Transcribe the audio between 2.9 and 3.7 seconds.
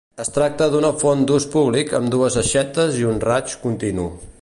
i un raig